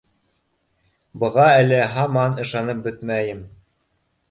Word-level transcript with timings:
Быға 1.25 1.45
әле 1.59 1.83
һаман 1.97 2.41
ышанып 2.47 2.83
бөтмәйем. 2.89 3.47